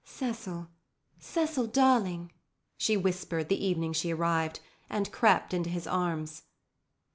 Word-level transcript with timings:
"Cecil—Cecil 0.03 1.67
darling," 1.67 2.31
she 2.75 2.97
whispered 2.97 3.49
the 3.49 3.63
evening 3.63 3.93
she 3.93 4.11
arrived, 4.11 4.59
and 4.89 5.11
crept 5.11 5.53
into 5.53 5.69
his 5.69 5.85
arms. 5.85 6.41